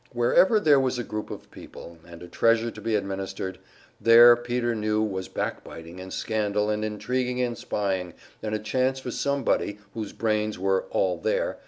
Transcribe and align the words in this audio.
Wherever 0.13 0.59
there 0.59 0.79
was 0.79 0.97
a 0.97 1.03
group 1.03 1.29
of 1.29 1.51
people, 1.51 1.99
and 2.07 2.23
a 2.23 2.27
treasure 2.27 2.71
to 2.71 2.81
be 2.81 2.95
administered, 2.95 3.59
there 4.01 4.35
Peter 4.35 4.73
knew 4.73 4.99
was 5.03 5.27
backbiting 5.27 5.99
and 5.99 6.11
scandal 6.11 6.71
and 6.71 6.83
intriguing 6.83 7.39
and 7.39 7.55
spying, 7.55 8.15
and 8.41 8.55
a 8.55 8.57
chance 8.57 8.99
for 8.99 9.11
somebody 9.11 9.77
whose 9.93 10.11
brains 10.11 10.57
were 10.57 10.85
"all 10.89 11.19
there." 11.19 11.59